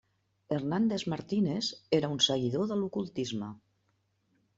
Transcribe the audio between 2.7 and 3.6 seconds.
de l'ocultisme.